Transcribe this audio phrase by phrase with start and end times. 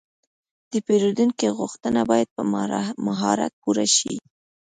[0.71, 2.41] د پیرودونکي غوښتنه باید په
[3.07, 4.15] مهارت پوره شي.